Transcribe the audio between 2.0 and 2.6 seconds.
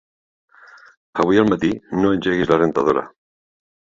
engeguis la